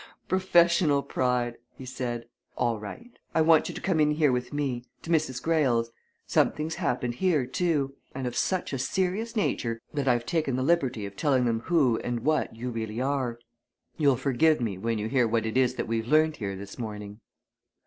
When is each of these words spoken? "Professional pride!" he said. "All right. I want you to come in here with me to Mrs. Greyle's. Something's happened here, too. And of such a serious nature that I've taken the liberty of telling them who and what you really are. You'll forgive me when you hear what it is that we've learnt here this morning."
"Professional 0.27 1.03
pride!" 1.03 1.57
he 1.75 1.85
said. 1.85 2.25
"All 2.57 2.79
right. 2.79 3.11
I 3.35 3.41
want 3.43 3.69
you 3.69 3.75
to 3.75 3.81
come 3.81 3.99
in 3.99 4.09
here 4.09 4.31
with 4.31 4.51
me 4.51 4.83
to 5.03 5.11
Mrs. 5.11 5.39
Greyle's. 5.39 5.91
Something's 6.25 6.73
happened 6.81 7.13
here, 7.13 7.45
too. 7.45 7.93
And 8.15 8.25
of 8.25 8.35
such 8.35 8.73
a 8.73 8.79
serious 8.79 9.35
nature 9.35 9.79
that 9.93 10.07
I've 10.07 10.25
taken 10.25 10.55
the 10.55 10.63
liberty 10.63 11.05
of 11.05 11.15
telling 11.15 11.45
them 11.45 11.59
who 11.59 11.99
and 11.99 12.21
what 12.21 12.55
you 12.55 12.71
really 12.71 12.99
are. 12.99 13.37
You'll 13.95 14.15
forgive 14.15 14.59
me 14.59 14.75
when 14.75 14.97
you 14.97 15.07
hear 15.07 15.27
what 15.27 15.45
it 15.45 15.55
is 15.55 15.75
that 15.75 15.87
we've 15.87 16.07
learnt 16.07 16.37
here 16.37 16.55
this 16.55 16.79
morning." 16.79 17.19